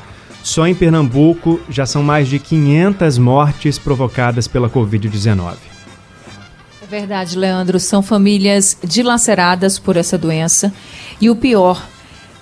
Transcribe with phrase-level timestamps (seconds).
[0.46, 5.56] Só em Pernambuco já são mais de 500 mortes provocadas pela Covid-19.
[6.84, 7.80] É verdade, Leandro.
[7.80, 10.72] São famílias dilaceradas por essa doença
[11.20, 11.84] e o pior,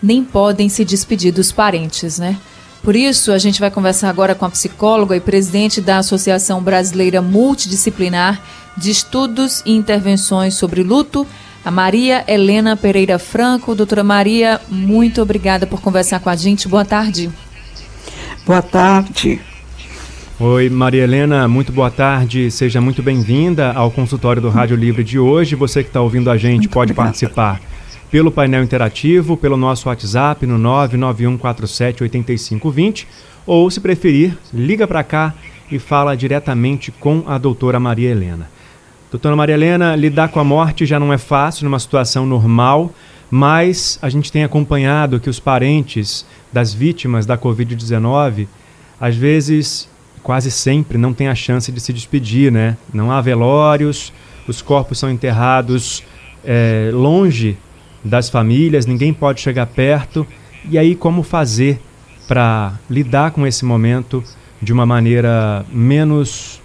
[0.02, 2.38] nem podem se despedir dos parentes, né?
[2.84, 7.22] Por isso, a gente vai conversar agora com a psicóloga e presidente da Associação Brasileira
[7.22, 8.41] Multidisciplinar
[8.75, 11.25] de Estudos e Intervenções sobre Luto,
[11.63, 13.73] a Maria Helena Pereira Franco.
[13.73, 16.67] Doutora Maria, muito obrigada por conversar com a gente.
[16.67, 17.31] Boa tarde.
[18.45, 19.39] Boa tarde.
[20.38, 22.52] Oi, Maria Helena, muito boa tarde.
[22.52, 25.55] Seja muito bem-vinda ao consultório do Rádio Livre de hoje.
[25.55, 27.08] Você que está ouvindo a gente muito pode obrigada.
[27.08, 27.61] participar
[28.11, 33.05] pelo painel interativo, pelo nosso WhatsApp no 991478520
[33.45, 35.33] ou, se preferir, liga para cá
[35.72, 38.50] e fala diretamente com a doutora Maria Helena.
[39.09, 42.91] Doutora Maria Helena, lidar com a morte já não é fácil numa situação normal,
[43.36, 48.45] mas a gente tem acompanhado que os parentes das vítimas da Covid-19,
[49.02, 49.90] às vezes,
[50.22, 52.78] quase sempre, não têm a chance de se despedir, né?
[52.94, 54.14] Não há velórios,
[54.48, 56.03] os corpos são enterrados
[56.45, 57.58] é, longe
[58.03, 60.28] das famílias, ninguém pode chegar perto.
[60.70, 61.81] E aí, como fazer
[62.28, 64.23] para lidar com esse momento
[64.62, 66.62] de uma maneira menos,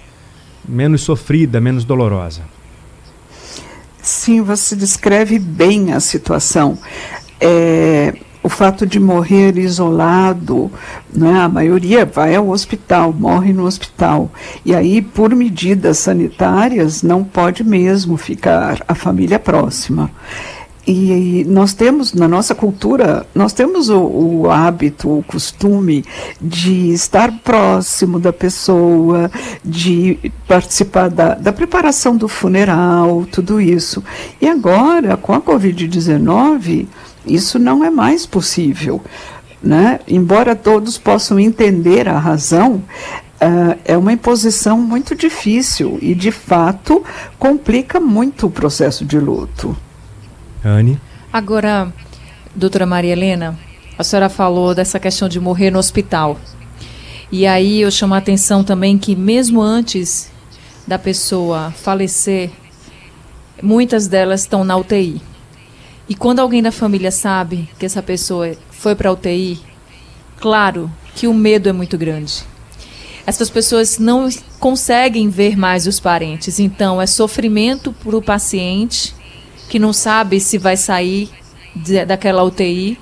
[0.68, 2.42] menos sofrida, menos dolorosa?
[4.08, 6.78] Sim, você descreve bem a situação.
[7.38, 10.72] É, o fato de morrer isolado,
[11.12, 14.32] né, a maioria vai ao hospital, morre no hospital.
[14.64, 20.10] E aí, por medidas sanitárias, não pode mesmo ficar a família próxima.
[20.90, 26.02] E nós temos, na nossa cultura, nós temos o, o, hábito, o costume
[26.40, 29.30] de estar próximo da pessoa,
[29.62, 34.02] de participar da, da preparação do funeral, tudo isso.
[34.40, 36.86] E agora, com a Covid-19,
[37.26, 39.02] isso não é mais possível.
[39.62, 40.00] Né?
[40.08, 42.82] Embora todos possam entender a razão,
[43.40, 47.04] Uh, é uma imposição muito difícil e, de fato,
[47.38, 49.76] complica muito o processo de luto.
[50.68, 51.00] Anne.
[51.32, 51.92] Agora,
[52.54, 53.58] doutora Maria Helena,
[53.98, 56.38] a senhora falou dessa questão de morrer no hospital.
[57.30, 60.30] E aí eu chamo a atenção também que mesmo antes
[60.86, 62.50] da pessoa falecer,
[63.62, 65.20] muitas delas estão na UTI.
[66.08, 69.60] E quando alguém da família sabe que essa pessoa foi para a UTI,
[70.40, 72.42] claro que o medo é muito grande.
[73.26, 79.14] Essas pessoas não conseguem ver mais os parentes, então é sofrimento para o paciente
[79.68, 81.30] que não sabe se vai sair
[81.74, 82.98] de, daquela UTI,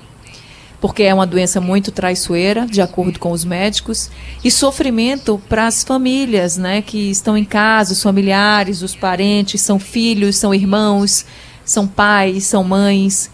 [0.79, 4.11] porque é uma doença muito traiçoeira, de acordo com os médicos,
[4.43, 9.79] e sofrimento para as famílias, né, que estão em casa, os familiares, os parentes, são
[9.79, 11.25] filhos, são irmãos,
[11.65, 13.31] são pais, são mães.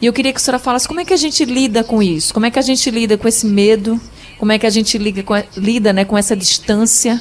[0.00, 2.32] E eu queria que a senhora falasse como é que a gente lida com isso,
[2.32, 4.00] como é que a gente lida com esse medo,
[4.38, 7.20] como é que a gente liga com, lida né, com essa distância,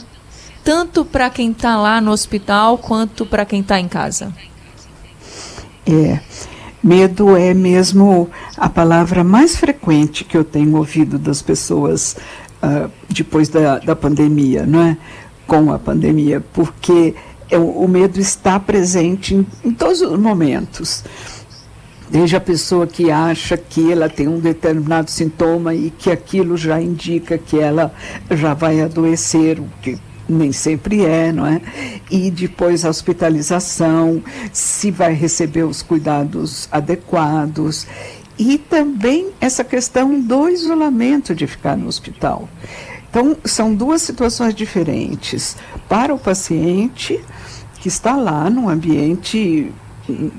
[0.63, 4.33] tanto para quem está lá no hospital quanto para quem está em casa.
[5.89, 6.19] É.
[6.81, 12.15] Medo é mesmo a palavra mais frequente que eu tenho ouvido das pessoas
[12.63, 14.97] uh, depois da, da pandemia, não é?
[15.45, 17.15] Com a pandemia, porque
[17.49, 21.03] é, o medo está presente em, em todos os momentos
[22.09, 26.81] desde a pessoa que acha que ela tem um determinado sintoma e que aquilo já
[26.81, 27.93] indica que ela
[28.31, 29.97] já vai adoecer, o que
[30.29, 31.59] nem sempre é, não é?
[32.09, 34.21] E depois a hospitalização,
[34.53, 37.87] se vai receber os cuidados adequados.
[38.37, 42.47] E também essa questão do isolamento de ficar no hospital.
[43.09, 45.57] Então, são duas situações diferentes.
[45.89, 47.19] Para o paciente
[47.81, 49.73] que está lá num ambiente,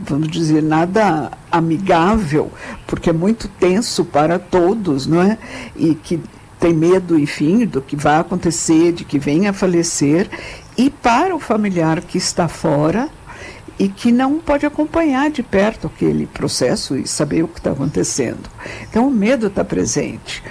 [0.07, 2.51] vamos dizer, nada amigável,
[2.87, 5.37] porque é muito tenso para todos, não é?
[5.75, 6.21] E que
[6.61, 10.29] tem medo, enfim, do que vai acontecer, de que venha a falecer,
[10.77, 13.09] e para o familiar que está fora
[13.79, 18.51] e que não pode acompanhar de perto aquele processo e saber o que está acontecendo.
[18.83, 20.43] Então, o medo está presente.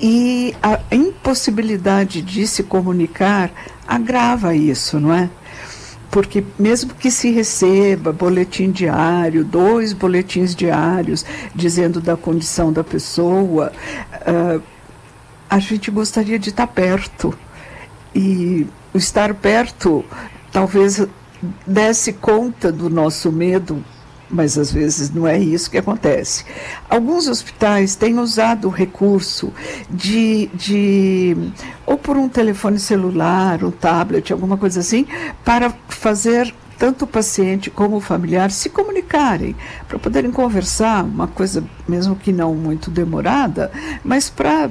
[0.00, 3.50] E a impossibilidade de se comunicar
[3.88, 5.28] agrava isso, não é?
[6.08, 13.70] porque mesmo que se receba boletim diário, dois boletins diários dizendo da condição da pessoa,
[14.22, 14.62] uh,
[15.48, 17.36] a gente gostaria de estar perto.
[18.14, 20.04] E o estar perto
[20.50, 21.06] talvez
[21.66, 23.84] desse conta do nosso medo,
[24.28, 26.44] mas às vezes não é isso que acontece.
[26.88, 29.52] Alguns hospitais têm usado o recurso
[29.90, 31.36] de, de
[31.84, 35.06] ou por um telefone celular, um tablet, alguma coisa assim,
[35.44, 39.56] para fazer tanto o paciente como o familiar se comunicarem,
[39.88, 43.70] para poderem conversar, uma coisa mesmo que não muito demorada,
[44.04, 44.70] mas para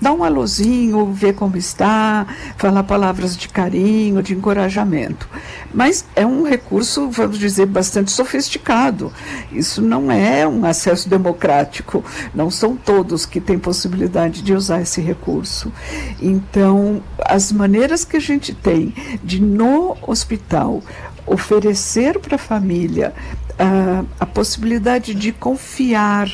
[0.00, 2.26] dar um alôzinho, ver como está,
[2.56, 5.28] falar palavras de carinho, de encorajamento.
[5.72, 9.12] Mas é um recurso, vamos dizer, bastante sofisticado.
[9.50, 12.04] Isso não é um acesso democrático.
[12.34, 15.72] Não são todos que têm possibilidade de usar esse recurso.
[16.20, 20.82] Então, as maneiras que a gente tem de, no hospital,
[21.26, 23.12] oferecer para a família
[23.58, 26.30] a, a possibilidade de confiar,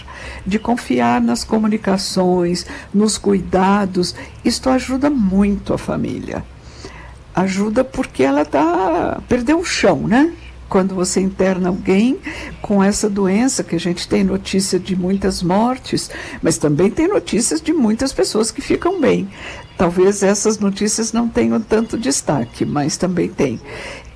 [0.46, 4.14] de confiar nas comunicações, nos cuidados,
[4.44, 6.44] isto ajuda muito a família.
[7.34, 10.32] Ajuda porque ela tá perdeu o chão, né?
[10.68, 12.18] Quando você interna alguém
[12.62, 16.10] com essa doença, que a gente tem notícia de muitas mortes,
[16.40, 19.28] mas também tem notícias de muitas pessoas que ficam bem.
[19.76, 23.60] Talvez essas notícias não tenham tanto destaque, mas também tem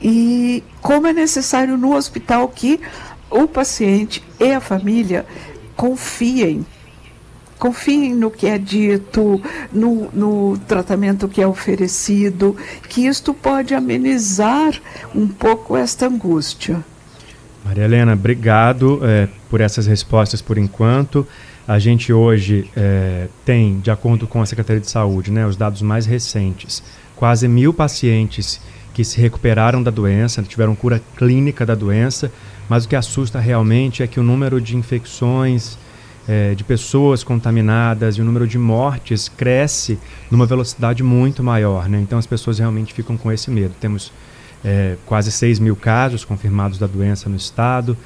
[0.01, 2.81] e como é necessário no hospital que
[3.31, 5.27] o paciente e a família
[5.77, 6.65] confiem
[7.59, 9.41] confiem no que é dito,
[9.73, 12.57] no, no, tratamento que é oferecido,
[12.89, 14.75] que isto pode amenizar
[15.15, 16.85] um pouco esta angústia.
[17.65, 21.27] Maria Helena, obrigado é, por essas respostas por enquanto.
[21.67, 25.83] A gente hoje é, tem, de acordo com a Secretaria de Saúde, né, os dados
[25.83, 26.83] mais recentes,
[27.17, 28.61] quase mil pacientes
[28.97, 32.33] que se recuperaram da doença, tiveram cura clínica da doença,
[32.67, 35.77] mas o que assusta realmente é que o número de infecções,
[36.27, 39.99] é, de pessoas contaminadas e o número de mortes cresce
[40.31, 41.91] numa velocidade muito maior.
[41.91, 42.01] Né?
[42.01, 43.75] Então as pessoas realmente ficam com esse medo.
[43.79, 44.11] Temos
[44.65, 47.99] é, quase 6 mil casos confirmados da doença no estado,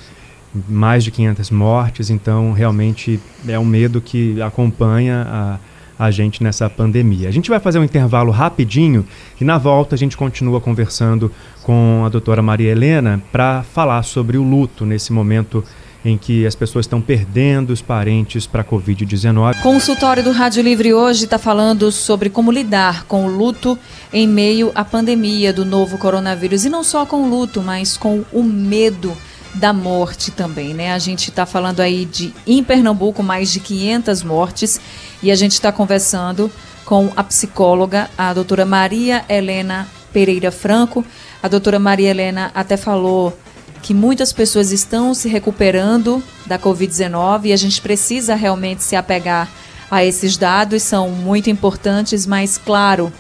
[0.69, 5.59] mais de 500 mortes, então realmente é um medo que acompanha a
[6.01, 7.29] a gente nessa pandemia.
[7.29, 9.05] A gente vai fazer um intervalo rapidinho
[9.39, 11.31] e na volta a gente continua conversando
[11.63, 15.63] com a doutora Maria Helena para falar sobre o luto nesse momento
[16.03, 19.61] em que as pessoas estão perdendo os parentes para a Covid-19.
[19.61, 23.79] Consultório do Rádio Livre hoje está falando sobre como lidar com o luto
[24.11, 26.65] em meio à pandemia do novo coronavírus.
[26.65, 29.15] E não só com o luto, mas com o medo
[29.55, 30.93] da morte também, né?
[30.93, 34.81] A gente está falando aí de, em Pernambuco, mais de 500 mortes
[35.23, 36.51] e a gente está conversando
[36.85, 41.05] com a psicóloga, a doutora Maria Helena Pereira Franco.
[41.43, 43.37] A doutora Maria Helena até falou
[43.83, 49.49] que muitas pessoas estão se recuperando da Covid-19 e a gente precisa realmente se apegar
[49.91, 53.13] a esses dados, são muito importantes, mas claro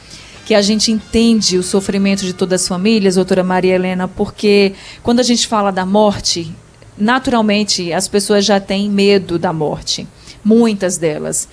[0.50, 5.20] que a gente entende o sofrimento de todas as famílias, doutora Maria Helena, porque quando
[5.20, 6.52] a gente fala da morte,
[6.98, 10.08] naturalmente as pessoas já têm medo da morte,
[10.44, 11.48] muitas delas.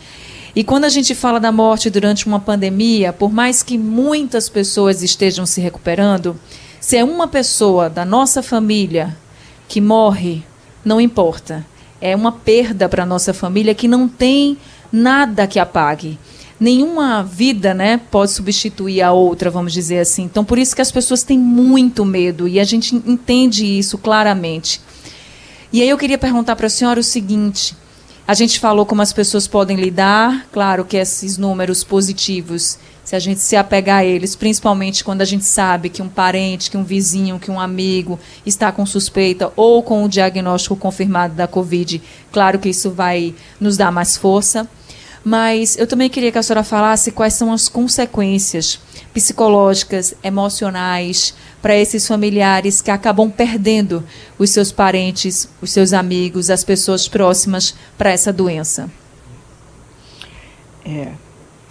[0.55, 5.03] E quando a gente fala da morte durante uma pandemia, por mais que muitas pessoas
[5.03, 6.35] estejam se recuperando,
[6.79, 9.15] se é uma pessoa da nossa família
[9.67, 10.43] que morre,
[10.83, 11.63] não importa.
[12.01, 14.57] É uma perda para a nossa família que não tem
[14.91, 16.17] nada que apague
[16.59, 20.23] nenhuma vida, né, pode substituir a outra, vamos dizer assim.
[20.23, 24.81] Então, por isso que as pessoas têm muito medo e a gente entende isso claramente.
[25.71, 27.75] E aí eu queria perguntar para a senhora o seguinte:
[28.27, 33.19] a gente falou como as pessoas podem lidar, claro que esses números positivos, se a
[33.19, 36.83] gente se apegar a eles, principalmente quando a gente sabe que um parente, que um
[36.83, 42.59] vizinho, que um amigo está com suspeita ou com o diagnóstico confirmado da Covid, claro
[42.59, 44.67] que isso vai nos dar mais força.
[45.23, 48.79] Mas eu também queria que a senhora falasse quais são as consequências
[49.13, 54.03] psicológicas, emocionais para esses familiares que acabam perdendo
[54.37, 58.89] os seus parentes, os seus amigos, as pessoas próximas para essa doença.
[60.85, 61.11] É,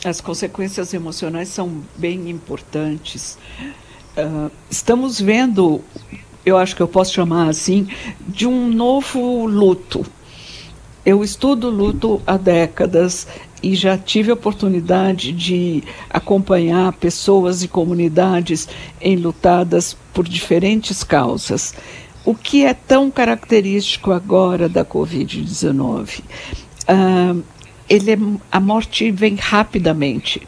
[0.04, 3.38] as consequências emocionais são bem importantes.
[4.16, 5.80] Uh, estamos vendo,
[6.44, 7.88] eu acho que eu posso chamar assim,
[8.26, 10.04] de um novo luto
[11.06, 13.28] eu estudo luto há décadas
[13.62, 18.68] e já tive a oportunidade de acompanhar pessoas e comunidades
[19.00, 21.74] enlutadas por diferentes causas.
[22.24, 26.22] O que é tão característico agora da Covid-19?
[26.88, 27.44] Uh,
[27.88, 28.18] ele é,
[28.50, 30.42] a morte vem rapidamente.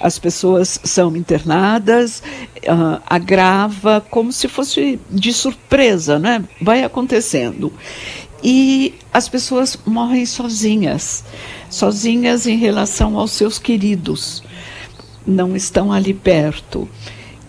[0.00, 2.22] As pessoas são internadas,
[2.56, 6.42] uh, agrava como se fosse de surpresa, né?
[6.58, 7.70] Vai acontecendo
[8.42, 11.24] e as pessoas morrem sozinhas.
[11.68, 14.42] sozinhas em relação aos seus queridos,
[15.26, 16.88] não estão ali perto.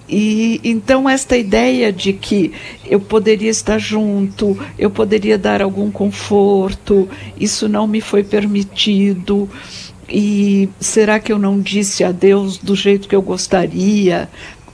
[0.07, 2.51] E então esta ideia de que
[2.85, 7.07] eu poderia estar junto, eu poderia dar algum conforto,
[7.39, 9.49] isso não me foi permitido.
[10.09, 14.29] E será que eu não disse adeus do jeito que eu gostaria?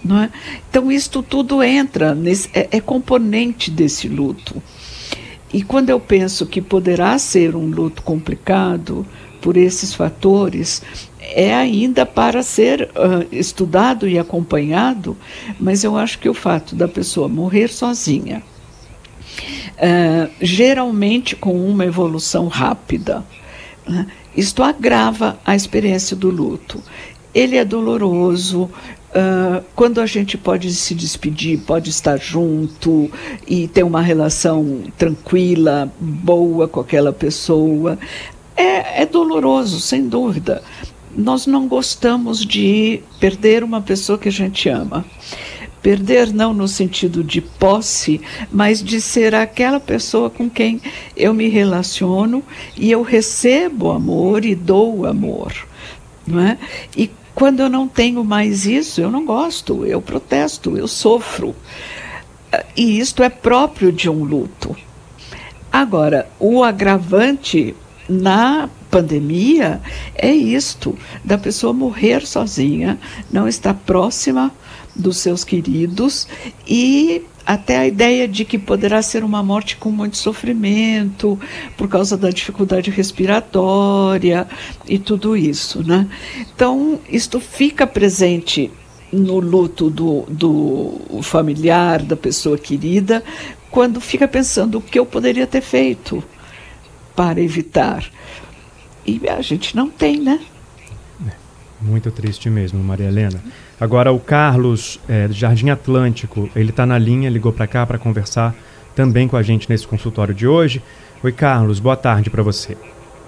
[0.05, 0.29] É?
[0.69, 4.61] Então isto tudo entra, nesse, é, é componente desse luto.
[5.53, 9.05] E quando eu penso que poderá ser um luto complicado
[9.41, 10.81] por esses fatores,
[11.19, 15.15] é ainda para ser uh, estudado e acompanhado,
[15.59, 18.43] mas eu acho que o fato da pessoa morrer sozinha,
[19.77, 23.23] uh, geralmente com uma evolução rápida,
[23.87, 26.81] uh, isto agrava a experiência do luto.
[27.33, 28.69] Ele é doloroso,
[29.09, 33.09] Uh, quando a gente pode se despedir, pode estar junto
[33.47, 37.97] e ter uma relação tranquila, boa com aquela pessoa,
[38.55, 40.61] é, é doloroso, sem dúvida
[41.17, 45.03] nós não gostamos de perder uma pessoa que a gente ama.
[45.81, 48.21] Perder não no sentido de posse,
[48.51, 50.79] mas de ser aquela pessoa com quem
[51.15, 52.43] eu me relaciono
[52.77, 55.53] e eu recebo amor e dou amor.
[56.29, 56.57] É?
[56.95, 61.55] E quando eu não tenho mais isso, eu não gosto, eu protesto, eu sofro.
[62.75, 64.75] E isto é próprio de um luto.
[65.71, 67.75] Agora, o agravante
[68.09, 69.79] na pandemia
[70.15, 72.97] é isto, da pessoa morrer sozinha,
[73.31, 74.51] não estar próxima
[74.97, 76.27] dos seus queridos
[76.67, 81.39] e até a ideia de que poderá ser uma morte com muito sofrimento
[81.77, 84.45] por causa da dificuldade respiratória
[84.85, 86.07] e tudo isso, né?
[86.53, 88.69] Então, isto fica presente
[89.13, 93.23] no luto do, do familiar, da pessoa querida,
[93.71, 96.21] quando fica pensando o que eu poderia ter feito
[97.15, 98.03] para evitar.
[99.05, 100.41] E a gente não tem, né?
[101.25, 101.31] É,
[101.81, 103.41] muito triste mesmo, Maria Helena.
[103.79, 107.99] Agora, o Carlos, é, do Jardim Atlântico, ele está na linha, ligou para cá para
[107.99, 108.55] conversar
[108.95, 110.81] também com a gente nesse consultório de hoje.
[111.23, 112.75] Oi, Carlos, boa tarde para você.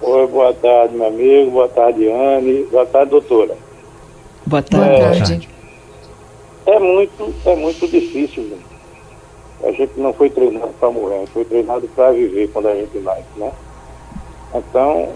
[0.02, 3.56] Oi, boa tarde, meu amigo, boa tarde, Anne, boa tarde, doutora.
[4.44, 4.88] Boa tarde.
[4.88, 5.48] Boa tarde.
[6.66, 8.56] É, é muito, é muito difícil, né?
[9.62, 13.22] A gente não foi treinado para morrer, foi treinado para viver quando a gente nasce,
[13.36, 13.52] né?
[14.52, 15.10] Então,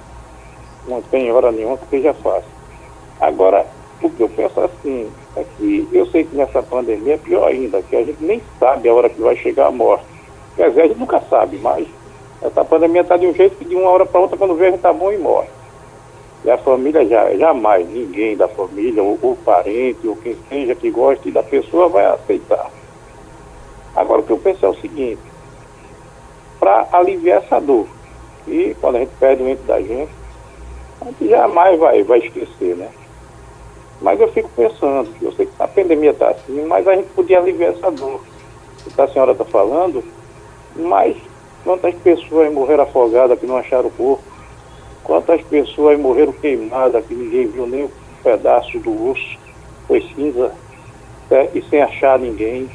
[0.86, 2.50] não tem hora nenhuma que seja fácil.
[3.20, 3.66] Agora,
[4.00, 7.82] o que eu penso assim, é que eu sei que nessa pandemia é pior ainda,
[7.82, 10.04] que a gente nem sabe a hora que vai chegar a morte.
[10.56, 11.86] Quer dizer, a gente nunca sabe, mas
[12.42, 14.70] essa pandemia está de um jeito que de uma hora para outra, quando vê, a
[14.70, 15.48] gente está bom e morre.
[16.44, 20.90] E a família já, jamais, ninguém da família, ou, ou parente, ou quem seja que
[20.90, 22.70] goste da pessoa vai aceitar.
[23.96, 25.20] Agora o que eu penso é o seguinte,
[26.60, 27.86] para aliviar essa dor,
[28.46, 30.12] e quando a gente perde o ente da gente,
[31.00, 32.88] a gente jamais vai, vai esquecer, né?
[34.04, 37.38] Mas eu fico pensando, eu sei que a pandemia está assim, mas a gente podia
[37.38, 38.20] aliviar essa dor.
[38.94, 40.04] Que a senhora está falando,
[40.76, 41.16] mas
[41.64, 44.22] quantas pessoas morreram afogadas que não acharam o corpo?
[45.04, 47.90] Quantas pessoas morreram queimadas que ninguém viu nem um
[48.22, 49.38] pedaço do osso,
[49.88, 50.52] foi cinza,
[51.30, 51.48] né?
[51.54, 52.68] e sem achar ninguém,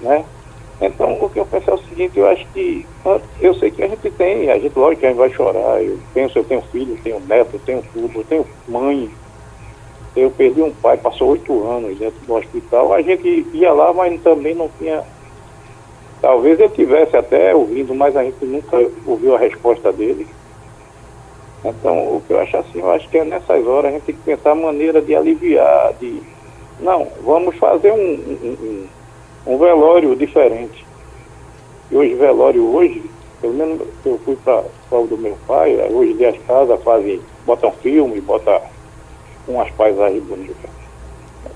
[0.00, 0.24] né?
[0.80, 2.86] Então, o que eu penso é o seguinte, eu acho que,
[3.40, 6.38] eu sei que a gente tem, a gente, lógico a gente vai chorar, eu penso,
[6.38, 9.10] eu tenho filho, tenho neto, tenho tudo, eu tenho mãe,
[10.16, 14.20] eu perdi um pai, passou oito anos dentro do hospital, a gente ia lá, mas
[14.22, 15.02] também não tinha,
[16.20, 20.26] talvez eu tivesse até ouvindo, mas a gente nunca ouviu a resposta dele.
[21.64, 24.14] Então, o que eu acho assim, eu acho que é nessas horas a gente tem
[24.14, 26.20] que pensar maneira de aliviar, de,
[26.78, 28.86] não, vamos fazer um, um,
[29.46, 30.86] um velório diferente.
[31.90, 33.02] E hoje, velório hoje,
[33.40, 38.20] pelo menos eu fui para o do meu pai, hoje as casas fazem, botam filme,
[38.20, 38.60] botam
[39.46, 40.70] umas paisagens bonitas.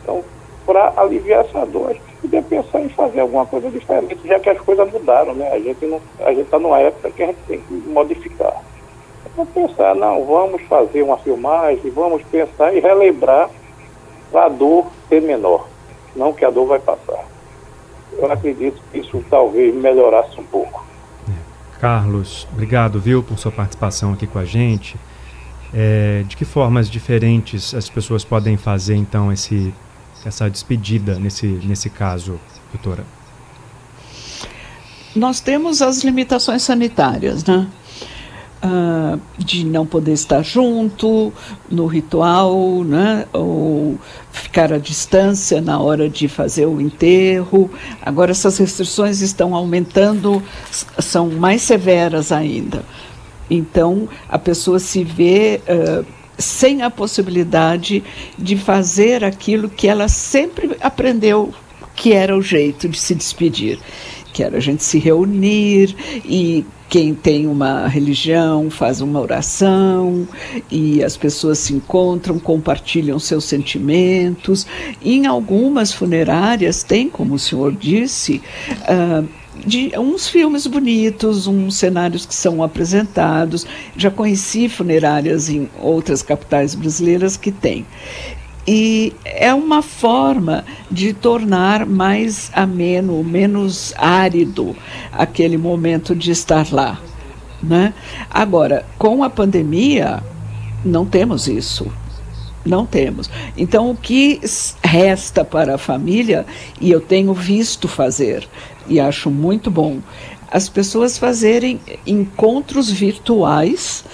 [0.02, 0.24] Então,
[0.66, 4.50] para aliviar essa dor, a gente podia pensar em fazer alguma coisa diferente, já que
[4.50, 5.50] as coisas mudaram, né?
[5.52, 8.62] A gente não, a gente está numa época que a gente tem que modificar.
[9.26, 13.50] Então pensar, não, vamos fazer uma filmagem, vamos pensar e relembrar
[14.30, 15.66] para a dor ser menor,
[16.14, 17.24] não que a dor vai passar
[18.18, 20.86] eu acredito que isso talvez melhorasse um pouco.
[21.80, 24.96] Carlos, obrigado, viu, por sua participação aqui com a gente.
[25.72, 29.72] É, de que formas diferentes as pessoas podem fazer, então, esse,
[30.24, 32.40] essa despedida nesse, nesse caso,
[32.72, 33.04] doutora?
[35.14, 37.68] Nós temos as limitações sanitárias, né?
[38.62, 41.32] uh, de não poder estar junto
[41.70, 43.26] no ritual, né?
[43.32, 43.98] ou
[44.30, 47.70] ficar à distância na hora de fazer o enterro.
[48.02, 50.42] Agora, essas restrições estão aumentando,
[50.98, 52.84] são mais severas ainda.
[53.50, 56.04] Então, a pessoa se vê uh,
[56.38, 58.02] sem a possibilidade
[58.38, 61.52] de fazer aquilo que ela sempre aprendeu
[61.98, 63.76] que era o jeito de se despedir,
[64.32, 70.26] que era a gente se reunir e quem tem uma religião faz uma oração
[70.70, 74.66] e as pessoas se encontram, compartilham seus sentimentos.
[75.02, 78.40] Em algumas funerárias tem, como o senhor disse,
[78.70, 79.28] uh,
[79.66, 83.66] de uns filmes bonitos, uns cenários que são apresentados.
[83.96, 87.86] Já conheci funerárias em outras capitais brasileiras que têm.
[88.66, 94.76] E é uma forma de tornar mais ameno, menos árido
[95.10, 97.00] aquele momento de estar lá.
[97.62, 97.94] Né?
[98.30, 100.22] Agora, com a pandemia,
[100.84, 101.90] não temos isso.
[102.68, 103.30] Não temos.
[103.56, 104.40] Então, o que
[104.84, 106.44] resta para a família,
[106.80, 108.46] e eu tenho visto fazer,
[108.86, 110.00] e acho muito bom,
[110.50, 114.04] as pessoas fazerem encontros virtuais,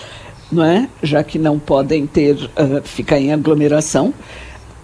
[0.50, 0.88] não é?
[1.02, 4.14] já que não podem ter, uh, ficar em aglomeração,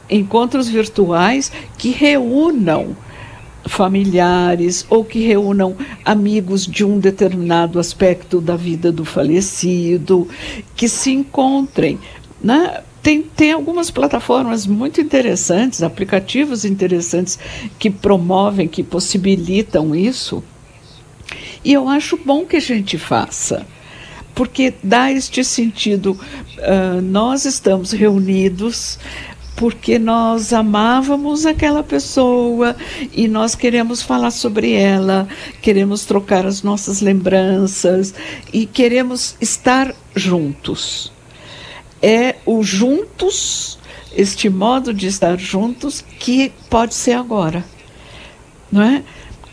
[0.08, 2.96] encontros virtuais que reúnam
[3.66, 10.26] familiares ou que reúnam amigos de um determinado aspecto da vida do falecido,
[10.74, 11.98] que se encontrem.
[12.42, 12.82] Né?
[13.02, 17.38] Tem, tem algumas plataformas muito interessantes, aplicativos interessantes
[17.78, 20.44] que promovem, que possibilitam isso.
[21.64, 23.66] E eu acho bom que a gente faça,
[24.34, 26.12] porque dá este sentido.
[26.58, 28.98] Uh, nós estamos reunidos
[29.56, 32.74] porque nós amávamos aquela pessoa
[33.12, 35.28] e nós queremos falar sobre ela,
[35.60, 38.14] queremos trocar as nossas lembranças
[38.54, 41.12] e queremos estar juntos.
[42.02, 43.78] É o juntos,
[44.16, 47.64] este modo de estar juntos, que pode ser agora.
[48.70, 49.02] Não é?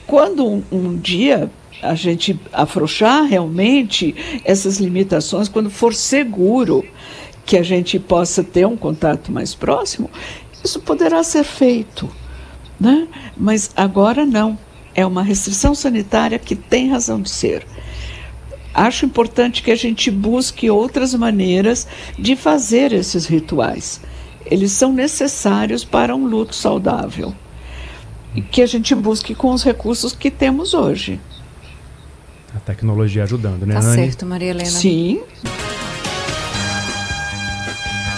[0.05, 1.51] Quando um, um dia
[1.81, 6.83] a gente afrouxar realmente essas limitações, quando for seguro
[7.45, 10.09] que a gente possa ter um contato mais próximo,
[10.63, 12.09] isso poderá ser feito.
[12.79, 13.07] Né?
[13.35, 14.57] Mas agora não.
[14.93, 17.65] É uma restrição sanitária que tem razão de ser.
[18.77, 23.99] Acho importante que a gente busque outras maneiras de fazer esses rituais.
[24.45, 27.33] Eles são necessários para um luto saudável.
[28.35, 31.19] E que a gente busque com os recursos que temos hoje.
[32.55, 33.95] A tecnologia ajudando, né, tá Anne?
[33.95, 34.69] certo, Maria Helena.
[34.69, 35.21] Sim.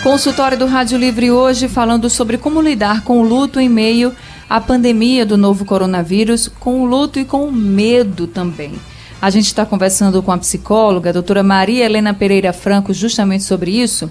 [0.04, 4.14] Consultório do Rádio Livre hoje falando sobre como lidar com o luto em meio
[4.50, 8.74] à pandemia do novo coronavírus, com o luto e com o medo também.
[9.22, 13.72] A gente está conversando com a psicóloga, a doutora Maria Helena Pereira Franco, justamente sobre
[13.72, 14.10] isso.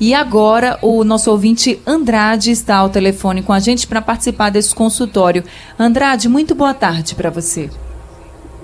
[0.00, 4.74] E agora o nosso ouvinte Andrade está ao telefone com a gente para participar desse
[4.74, 5.44] consultório.
[5.78, 7.70] Andrade, muito boa tarde para você.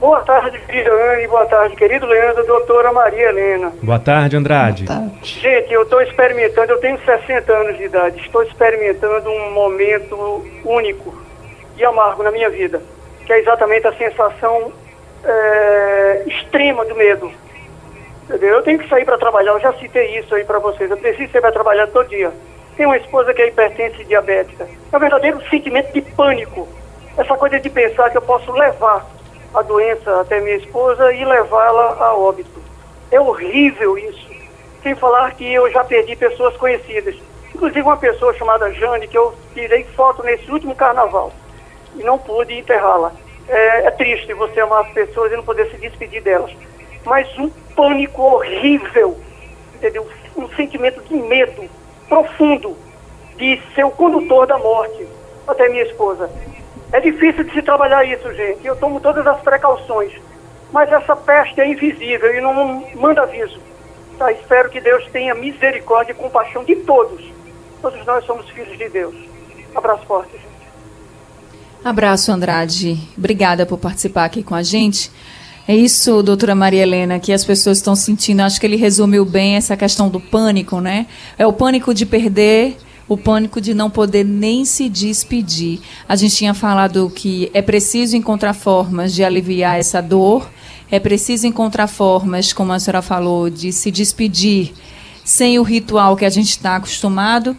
[0.01, 1.29] Boa tarde, querida Anne.
[1.29, 3.73] Boa tarde, querido Leandro, doutora Maria Helena.
[3.81, 4.85] Boa tarde, Andrade.
[4.87, 5.41] Boa tarde.
[5.41, 11.15] Gente, eu estou experimentando, eu tenho 60 anos de idade, estou experimentando um momento único
[11.77, 12.83] e amargo na minha vida,
[13.25, 14.73] que é exatamente a sensação
[15.25, 17.31] é, extrema do medo.
[18.25, 18.57] Entendeu?
[18.57, 21.33] Eu tenho que sair para trabalhar, eu já citei isso aí para vocês, eu preciso
[21.33, 22.33] sair para trabalhar todo dia.
[22.77, 24.69] Tenho uma esposa que é hipertensa e diabética.
[24.93, 26.69] É um verdadeiro sentimento de pânico.
[27.17, 29.07] Essa coisa de pensar que eu posso levar
[29.53, 32.63] a doença até minha esposa e levá-la a óbito.
[33.11, 34.31] É horrível isso.
[34.83, 37.17] Sem falar que eu já perdi pessoas conhecidas.
[37.55, 41.33] Inclusive uma pessoa chamada Jane, que eu tirei foto nesse último carnaval
[41.97, 43.13] e não pude enterrá-la.
[43.51, 46.53] É, é triste você amar as pessoas e não poder se despedir delas.
[47.05, 49.19] Mas um pânico horrível,
[49.75, 50.07] entendeu?
[50.37, 51.69] Um sentimento de medo
[52.09, 52.77] profundo
[53.37, 55.07] de ser o condutor da morte
[55.49, 56.31] até minha esposa.
[56.93, 58.67] É difícil de se trabalhar isso, gente.
[58.67, 60.13] Eu tomo todas as precauções.
[60.73, 63.61] Mas essa peste é invisível e não manda aviso.
[64.19, 64.31] Tá?
[64.31, 67.25] Espero que Deus tenha misericórdia e compaixão de todos.
[67.83, 69.15] Todos nós somos filhos de Deus.
[69.75, 70.50] Abraço forte.
[71.85, 72.99] Abraço, Andrade.
[73.17, 75.11] Obrigada por participar aqui com a gente.
[75.67, 78.41] É isso, doutora Maria Helena, que as pessoas estão sentindo.
[78.41, 81.07] Acho que ele resumiu bem essa questão do pânico, né?
[81.39, 82.77] É o pânico de perder
[83.09, 85.81] o pânico de não poder nem se despedir.
[86.09, 90.49] A gente tinha falado que é preciso encontrar formas de aliviar essa dor,
[90.91, 94.73] é preciso encontrar formas, como a senhora falou, de se despedir
[95.25, 97.57] sem o ritual que a gente está acostumado.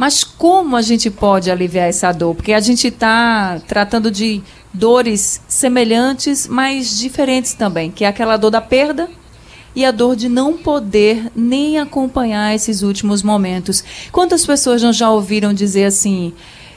[0.00, 2.34] Mas como a gente pode aliviar essa dor?
[2.34, 4.40] Porque a gente está tratando de
[4.72, 9.10] dores semelhantes, mas diferentes também, que é aquela dor da perda
[9.76, 13.84] e a dor de não poder nem acompanhar esses últimos momentos.
[14.10, 16.32] Quantas pessoas não já ouviram dizer assim: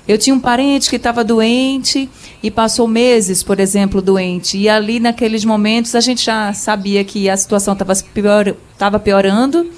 [0.05, 2.09] Eu tinha um parente que estava doente
[2.43, 4.57] e passou meses, por exemplo, doente.
[4.57, 8.53] E ali, naqueles momentos, a gente já sabia que a situação estava pior,
[9.01, 9.71] piorando.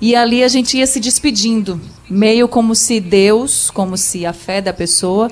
[0.00, 4.60] E ali a gente ia se despedindo, meio como se Deus, como se a fé
[4.60, 5.30] da pessoa,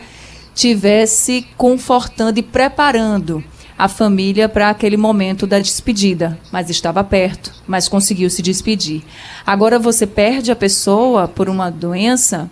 [0.54, 3.44] tivesse confortando e preparando
[3.76, 9.02] a família para aquele momento da despedida, mas estava perto, mas conseguiu se despedir.
[9.44, 12.50] Agora você perde a pessoa por uma doença,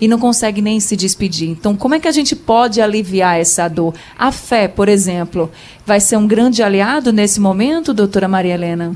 [0.00, 1.48] e não consegue nem se despedir.
[1.50, 3.94] Então, como é que a gente pode aliviar essa dor?
[4.18, 5.50] A fé, por exemplo,
[5.84, 8.94] vai ser um grande aliado nesse momento, doutora Maria Helena?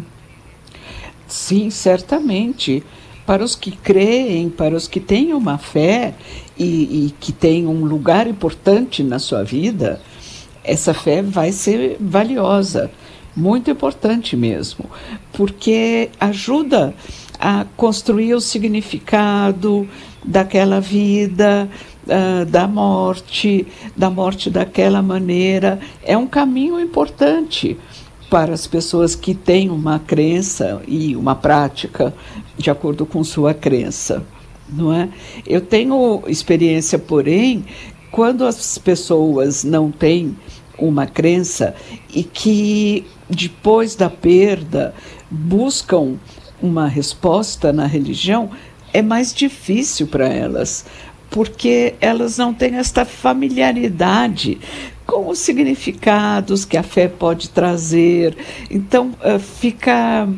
[1.31, 2.83] Sim, certamente.
[3.25, 6.14] Para os que creem, para os que têm uma fé
[6.59, 10.01] e, e que têm um lugar importante na sua vida,
[10.64, 12.90] essa fé vai ser valiosa,
[13.37, 14.90] muito importante mesmo,
[15.33, 16.93] porque ajuda
[17.38, 19.88] a construir o significado,
[20.25, 21.69] daquela vida,
[22.07, 23.66] uh, da morte,
[23.97, 25.81] da morte daquela maneira.
[26.03, 27.79] É um caminho importante
[28.31, 32.14] para as pessoas que têm uma crença e uma prática
[32.57, 34.25] de acordo com sua crença,
[34.69, 35.09] não é?
[35.45, 37.64] Eu tenho experiência, porém,
[38.12, 40.37] quando as pessoas não têm
[40.79, 41.75] uma crença
[42.14, 44.95] e que depois da perda
[45.29, 46.14] buscam
[46.62, 48.51] uma resposta na religião,
[48.93, 50.85] é mais difícil para elas,
[51.31, 54.59] porque elas não têm esta familiaridade
[55.11, 58.37] com os significados que a fé pode trazer.
[58.70, 60.29] Então, uh, fica.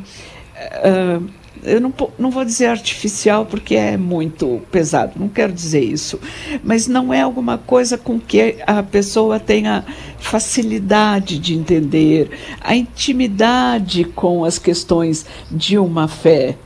[0.59, 1.29] Uh,
[1.63, 6.19] eu não, não vou dizer artificial porque é muito pesado, não quero dizer isso,
[6.65, 9.85] mas não é alguma coisa com que a pessoa tenha
[10.19, 12.31] facilidade de entender,
[12.61, 16.57] a intimidade com as questões de uma fé.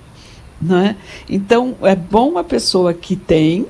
[0.62, 0.96] Né?
[1.28, 3.66] Então, é bom a pessoa que tem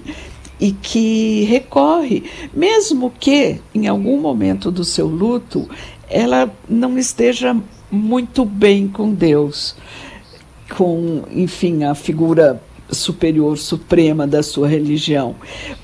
[0.60, 5.68] e que recorre, mesmo que em algum momento do seu luto
[6.08, 7.56] ela não esteja
[7.90, 9.76] muito bem com Deus,
[10.76, 15.34] com, enfim, a figura superior, suprema da sua religião,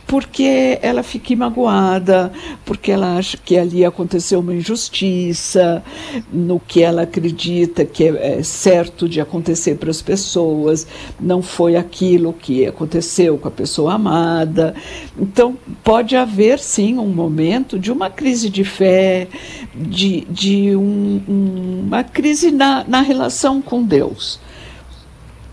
[0.06, 2.30] porque ela fica magoada,
[2.66, 5.82] porque ela acha que ali aconteceu uma injustiça,
[6.30, 10.86] no que ela acredita que é, é certo de acontecer para as pessoas,
[11.18, 14.74] não foi aquilo que aconteceu com a pessoa amada.
[15.18, 19.28] Então, pode haver sim um momento de uma crise de fé,
[19.74, 24.38] de, de um, um, uma crise na, na relação com Deus.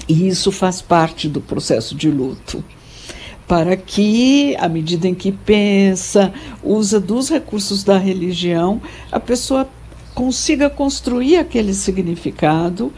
[0.09, 2.63] E isso faz parte do processo de luto.
[3.47, 9.69] Para que, à medida em que pensa, usa dos recursos da religião, a pessoa
[10.15, 12.91] consiga construir aquele significado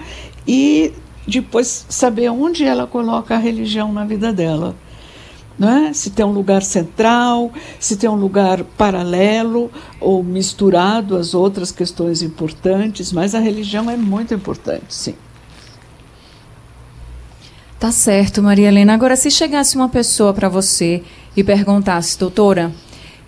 [0.47, 0.93] e
[1.27, 4.73] depois saber onde ela coloca a religião na vida dela.
[5.59, 5.93] Não é?
[5.93, 9.69] Se tem um lugar central, se tem um lugar paralelo
[9.99, 15.13] ou misturado às outras questões importantes, mas a religião é muito importante, sim.
[17.81, 18.93] Tá certo, Maria Helena.
[18.93, 21.01] Agora, se chegasse uma pessoa para você
[21.35, 22.71] e perguntasse, doutora,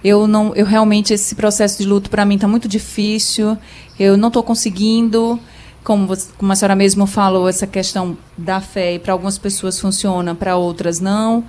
[0.03, 3.57] eu não, eu realmente esse processo de luto para mim está muito difícil.
[3.97, 5.39] Eu não estou conseguindo,
[5.83, 9.79] como, você, como a senhora mesmo falou, essa questão da fé e para algumas pessoas
[9.79, 11.43] funciona, para outras não.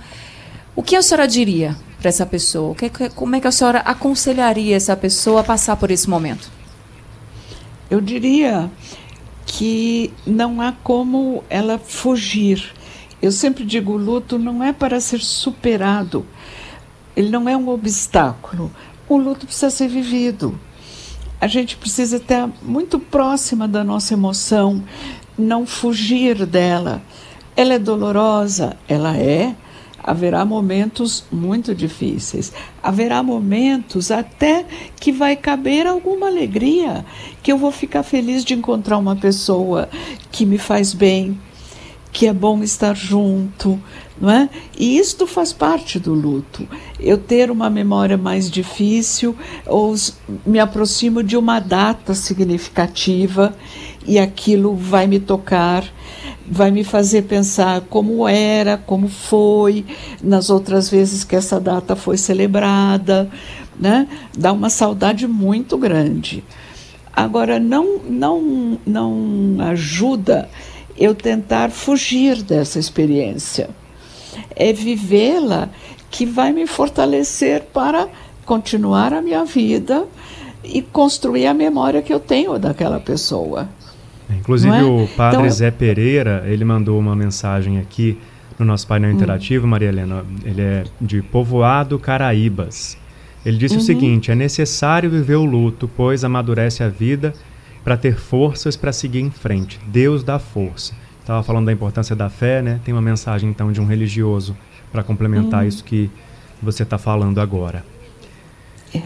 [0.75, 2.73] O que a senhora diria para essa pessoa?
[2.73, 6.51] Que, como é que a senhora aconselharia essa pessoa a passar por esse momento?
[7.87, 8.67] Eu diria
[9.45, 12.73] que não há como ela fugir
[13.25, 16.25] eu sempre digo: o luto não é para ser superado,
[17.15, 18.71] ele não é um obstáculo.
[19.09, 20.59] O luto precisa ser vivido.
[21.39, 24.83] A gente precisa estar muito próxima da nossa emoção,
[25.37, 27.01] não fugir dela.
[27.55, 28.77] Ela é dolorosa?
[28.87, 29.55] Ela é.
[30.03, 32.53] Haverá momentos muito difíceis.
[32.81, 34.65] Haverá momentos até
[34.99, 37.03] que vai caber alguma alegria,
[37.41, 39.89] que eu vou ficar feliz de encontrar uma pessoa
[40.31, 41.39] que me faz bem,
[42.15, 43.77] que é bom estar junto,
[44.21, 44.49] não é?
[44.79, 46.65] E isto faz parte do luto.
[46.97, 49.93] Eu ter uma memória mais difícil ou
[50.45, 53.53] me aproximo de uma data significativa
[54.07, 55.83] e aquilo vai me tocar,
[56.49, 59.83] vai me fazer pensar como era, como foi
[60.23, 63.29] nas outras vezes que essa data foi celebrada,
[63.77, 64.07] né?
[64.37, 66.45] Dá uma saudade muito grande.
[67.13, 70.47] Agora não não não ajuda
[70.97, 73.69] eu tentar fugir dessa experiência.
[74.55, 75.69] É vivê-la
[76.09, 78.07] que vai me fortalecer para
[78.45, 80.05] continuar a minha vida
[80.63, 83.67] e construir a memória que eu tenho daquela pessoa.
[84.29, 84.83] Inclusive é?
[84.83, 88.17] o padre então, Zé Pereira, ele mandou uma mensagem aqui
[88.57, 89.13] no nosso painel hum.
[89.13, 90.25] interativo, Maria Helena.
[90.43, 92.97] Ele é de Povoado Caraíbas.
[93.45, 93.81] Ele disse uhum.
[93.81, 97.33] o seguinte: é necessário viver o luto, pois amadurece a vida
[97.85, 99.79] para ter forças para seguir em frente.
[99.85, 100.95] Deus dá força.
[101.21, 102.81] Estava falando da importância da fé, né?
[102.83, 104.57] Tem uma mensagem então de um religioso
[104.91, 105.67] para complementar uhum.
[105.67, 106.09] isso que
[106.61, 107.85] você está falando agora.
[108.93, 109.01] É.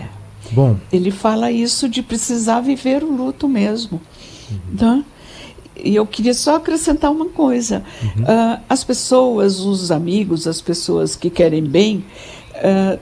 [0.52, 0.78] Bom.
[0.92, 4.02] Ele fala isso de precisar viver o luto mesmo.
[4.50, 4.78] Uhum.
[4.78, 5.04] Tá?
[5.76, 7.84] E eu queria só acrescentar uma coisa.
[8.02, 8.24] Uhum.
[8.24, 12.06] Uh, as pessoas, os amigos, as pessoas que querem bem,
[12.56, 13.00] uh,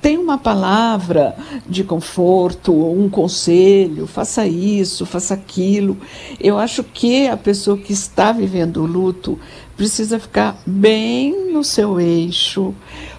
[0.00, 1.36] tem uma palavra
[1.68, 5.96] de conforto, um conselho, faça isso, faça aquilo.
[6.40, 9.38] Eu acho que a pessoa que está vivendo o luto
[9.76, 12.74] precisa ficar bem no seu eixo,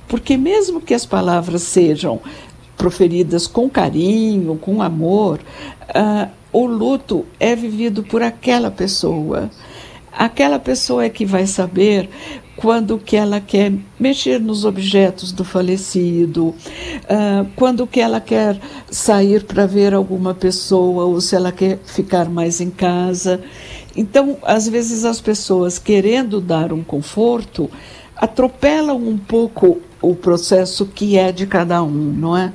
[0.08, 2.20] porque mesmo que as palavras sejam
[2.78, 5.40] proferidas com carinho, com amor,
[5.90, 9.50] uh, o luto é vivido por aquela pessoa.
[10.12, 12.10] Aquela pessoa é que vai saber
[12.62, 19.44] quando que ela quer mexer nos objetos do falecido, uh, quando que ela quer sair
[19.44, 23.42] para ver alguma pessoa ou se ela quer ficar mais em casa.
[23.98, 27.70] Então, às vezes as pessoas querendo dar um conforto
[28.16, 32.54] atropelam um pouco o processo que é de cada um, não é?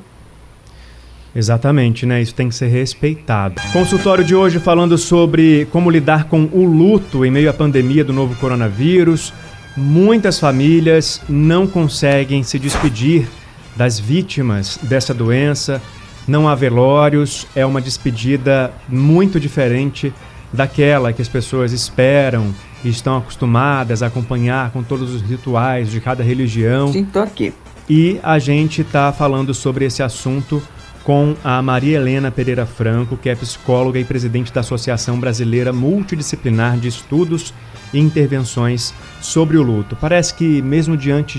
[1.37, 2.23] Exatamente, né?
[2.23, 3.61] Isso tem que ser respeitado.
[3.71, 8.13] Consultório de hoje falando sobre como lidar com o luto em meio à pandemia do
[8.13, 9.35] novo coronavírus.
[9.77, 13.29] Muitas famílias não conseguem se despedir
[13.77, 15.83] das vítimas dessa doença.
[16.27, 20.13] Não há velórios, é uma despedida muito diferente
[20.51, 26.01] daquela que as pessoas esperam e estão acostumadas a acompanhar com todos os rituais de
[26.01, 26.93] cada religião.
[26.93, 27.53] Sim, tô aqui.
[27.89, 30.63] E a gente está falando sobre esse assunto
[31.07, 36.77] com a Maria Helena Pereira Franco, que é psicóloga e presidente da Associação Brasileira Multidisciplinar
[36.79, 37.55] de Estudos
[37.95, 39.95] e Intervenções sobre o Luto.
[39.95, 41.39] Parece que, mesmo diante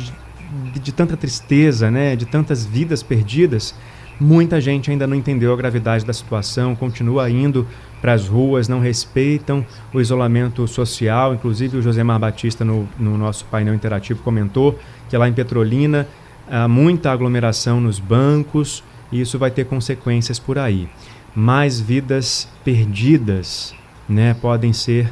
[0.72, 3.76] de, de tanta tristeza, né, de tantas vidas perdidas,
[4.18, 7.68] muita gente ainda não entendeu a gravidade da situação, continua indo
[8.02, 11.34] para as ruas, não respeitam o isolamento social.
[11.34, 16.08] Inclusive, o Josemar Batista, no, no nosso painel interativo, comentou que lá em Petrolina
[16.50, 20.88] há muita aglomeração nos bancos e isso vai ter consequências por aí.
[21.36, 23.74] Mais vidas perdidas
[24.08, 25.12] né, podem ser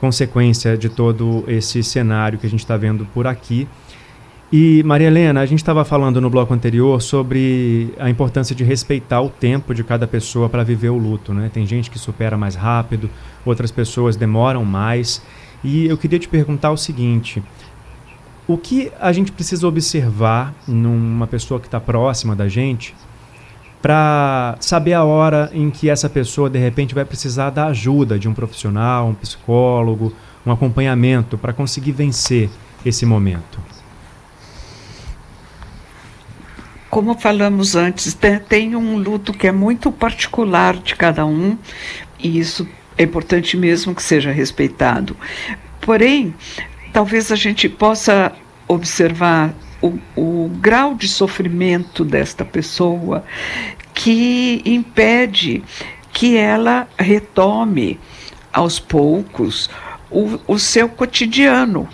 [0.00, 3.68] consequência de todo esse cenário que a gente está vendo por aqui.
[4.52, 9.20] E, Maria Helena, a gente estava falando no bloco anterior sobre a importância de respeitar
[9.20, 11.34] o tempo de cada pessoa para viver o luto.
[11.34, 11.50] Né?
[11.52, 13.10] Tem gente que supera mais rápido,
[13.44, 15.20] outras pessoas demoram mais.
[15.64, 17.42] E eu queria te perguntar o seguinte:
[18.48, 22.94] o que a gente precisa observar numa pessoa que está próxima da gente
[23.82, 28.28] para saber a hora em que essa pessoa de repente vai precisar da ajuda de
[28.28, 30.12] um profissional, um psicólogo,
[30.44, 32.48] um acompanhamento para conseguir vencer
[32.84, 33.60] esse momento?
[36.88, 38.16] Como falamos antes,
[38.48, 41.58] tem um luto que é muito particular de cada um
[42.18, 45.16] e isso é importante mesmo que seja respeitado.
[45.80, 46.34] Porém,
[46.96, 48.32] talvez a gente possa
[48.66, 53.22] observar o, o grau de sofrimento desta pessoa
[53.92, 55.62] que impede
[56.10, 58.00] que ela retome
[58.50, 59.68] aos poucos
[60.10, 61.86] o, o seu cotidiano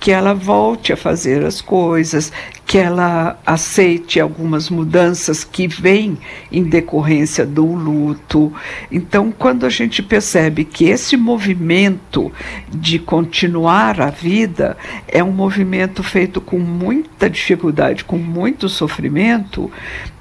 [0.00, 2.32] que ela volte a fazer as coisas,
[2.68, 6.18] que ela aceite algumas mudanças que vêm
[6.52, 8.52] em decorrência do luto.
[8.92, 12.30] Então, quando a gente percebe que esse movimento
[12.68, 14.76] de continuar a vida
[15.08, 19.72] é um movimento feito com muita dificuldade, com muito sofrimento,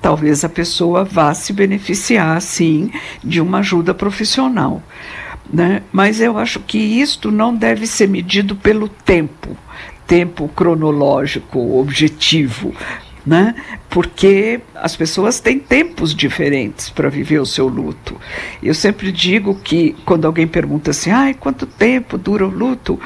[0.02, 2.90] talvez a pessoa vá se beneficiar, sim,
[3.22, 4.82] de uma ajuda profissional.
[5.52, 5.84] Né?
[5.92, 9.58] Mas eu acho que isto não deve ser medido pelo tempo,
[10.08, 12.74] tempo cronológico objetivo,
[13.26, 13.54] né?
[13.90, 18.16] Porque as pessoas têm tempos diferentes para viver o seu luto.
[18.64, 23.00] Eu sempre digo que quando alguém pergunta assim, ai, quanto tempo dura o luto?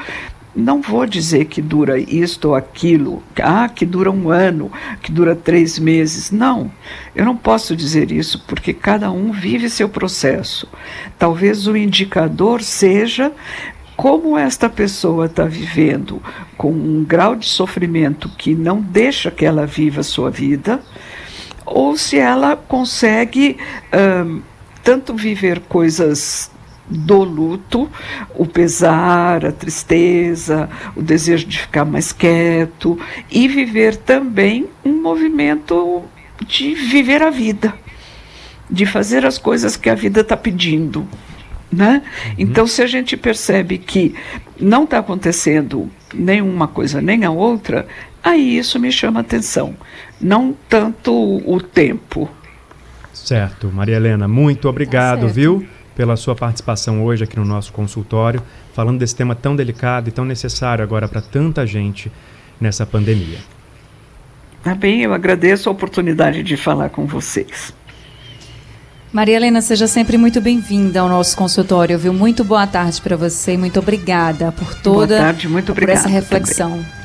[0.54, 4.70] não vou dizer que dura isto ou aquilo, ah, que dura um ano,
[5.02, 6.30] que dura três meses.
[6.30, 6.70] Não,
[7.16, 10.68] eu não posso dizer isso, porque cada um vive seu processo.
[11.18, 13.32] Talvez o indicador seja
[14.02, 16.20] como esta pessoa está vivendo
[16.56, 20.80] com um grau de sofrimento que não deixa que ela viva a sua vida,
[21.64, 23.58] ou se ela consegue
[24.82, 26.50] tanto viver coisas
[26.88, 27.88] do luto,
[28.34, 32.98] o pesar, a tristeza, o desejo de ficar mais quieto
[33.30, 36.02] e viver também um movimento
[36.44, 37.72] de viver a vida,
[38.68, 41.06] de fazer as coisas que a vida está pedindo.
[41.72, 42.02] Né?
[42.04, 42.34] Uhum.
[42.38, 44.14] Então, se a gente percebe que
[44.60, 47.86] não está acontecendo nem uma coisa nem a outra,
[48.22, 49.74] aí isso me chama atenção.
[50.20, 52.30] Não tanto o tempo.
[53.12, 58.42] Certo, Maria Helena, muito obrigado, tá viu, pela sua participação hoje aqui no nosso consultório,
[58.74, 62.10] falando desse tema tão delicado e tão necessário agora para tanta gente
[62.60, 63.38] nessa pandemia.
[64.62, 67.74] Tá bem, eu agradeço a oportunidade de falar com vocês.
[69.12, 72.14] Maria Helena, seja sempre muito bem-vinda ao nosso consultório, viu?
[72.14, 76.08] Muito boa tarde para você e muito obrigada por toda boa tarde, muito por essa
[76.08, 76.70] reflexão.
[76.70, 77.02] Também.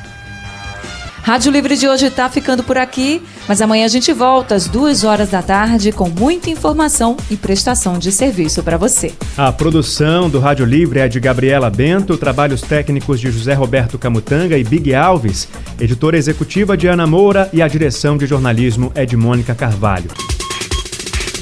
[1.22, 5.04] Rádio Livre de hoje está ficando por aqui, mas amanhã a gente volta às duas
[5.04, 9.12] horas da tarde com muita informação e prestação de serviço para você.
[9.36, 14.56] A produção do Rádio Livre é de Gabriela Bento, trabalhos técnicos de José Roberto Camutanga
[14.56, 15.46] e Big Alves,
[15.78, 20.08] editora executiva de Ana Moura e a direção de jornalismo é de Mônica Carvalho.